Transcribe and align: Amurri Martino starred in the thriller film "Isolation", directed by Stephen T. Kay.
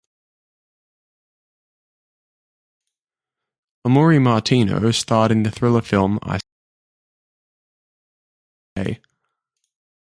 Amurri 3.85 4.19
Martino 4.21 4.89
starred 4.91 5.31
in 5.31 5.43
the 5.43 5.51
thriller 5.51 5.81
film 5.83 6.17
"Isolation", 6.23 6.41
directed 8.73 8.75
by 8.75 8.81
Stephen 8.83 8.93
T. 8.95 8.95
Kay. 8.95 9.01